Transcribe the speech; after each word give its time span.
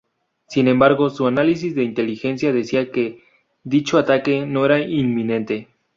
Sin 0.47 0.67
embargo, 0.67 1.11
su 1.11 1.27
análisis 1.27 1.75
de 1.75 1.83
inteligencia 1.83 2.51
decía 2.51 2.89
que 2.91 3.21
dicho 3.63 3.99
ataque 3.99 4.47
no 4.47 4.65
era 4.65 4.79
inminente. 4.79 5.67